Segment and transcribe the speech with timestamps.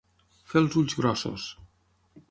[0.53, 1.49] Fer els ulls grossos.